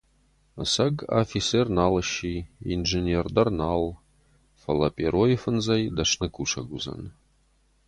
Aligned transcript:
Ӕцӕг, 0.63 0.95
афицер 1.21 1.65
нал 1.77 1.93
сси, 2.09 2.35
инженер 2.73 3.25
дӕр 3.35 3.49
нал, 3.59 3.83
фӕлӕ 4.61 4.89
пъеройы 4.95 5.37
фындзӕй 5.41 5.83
дӕсны 5.95 6.27
кусӕг 6.35 6.67
уыдзӕн. 6.73 7.03